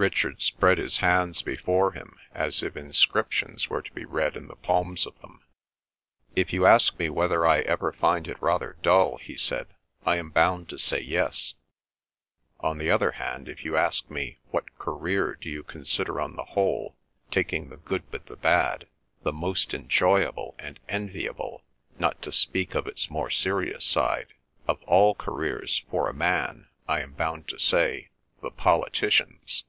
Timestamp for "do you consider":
15.38-16.18